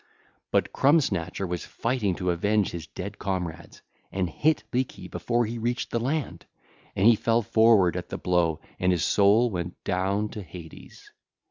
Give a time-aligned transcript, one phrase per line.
[0.49, 5.59] But Crumb snatcher was fighting to avenge his dead comrades, and hit Leeky before he
[5.59, 6.47] reached the land;
[6.95, 11.11] and he fell forward at the blow and his soul went down to Hades.